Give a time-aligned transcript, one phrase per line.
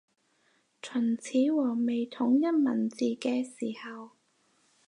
[0.81, 4.13] 秦始皇未統一文字嘅時候